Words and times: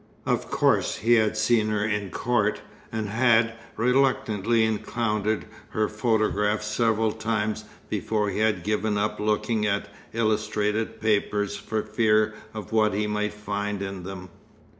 Of 0.25 0.49
course, 0.49 0.95
he 0.95 1.13
had 1.13 1.37
seen 1.37 1.69
her 1.69 1.85
in 1.85 2.09
court, 2.09 2.59
and 2.91 3.07
had 3.09 3.53
reluctantly 3.77 4.63
encountered 4.65 5.45
her 5.69 5.87
photograph 5.87 6.63
several 6.63 7.11
times 7.11 7.65
before 7.87 8.31
he 8.31 8.39
had 8.39 8.63
given 8.63 8.97
up 8.97 9.19
looking 9.19 9.63
at 9.67 9.89
illustrated 10.11 10.99
papers 10.99 11.55
for 11.55 11.83
fear 11.83 12.33
of 12.51 12.71
what 12.71 12.95
he 12.95 13.05
might 13.05 13.33
find 13.35 13.83
in 13.83 14.01
them. 14.01 14.29